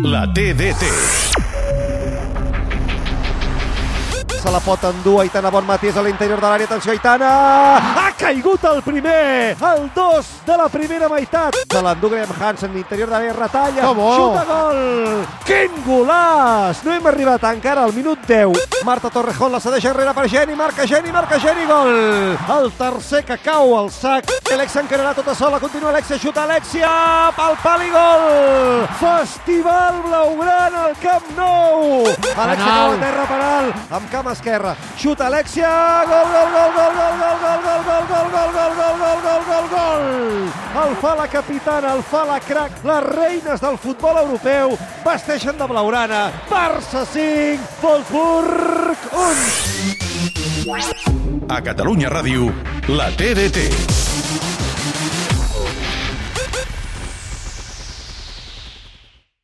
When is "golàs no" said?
15.86-16.90